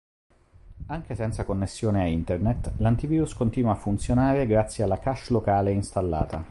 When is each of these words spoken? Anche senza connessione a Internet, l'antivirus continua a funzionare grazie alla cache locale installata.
Anche 0.87 1.13
senza 1.13 1.43
connessione 1.45 2.01
a 2.01 2.05
Internet, 2.07 2.71
l'antivirus 2.77 3.35
continua 3.35 3.73
a 3.73 3.75
funzionare 3.75 4.47
grazie 4.47 4.83
alla 4.83 4.97
cache 4.97 5.31
locale 5.31 5.73
installata. 5.73 6.39